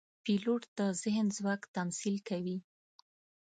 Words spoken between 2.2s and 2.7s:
کوي.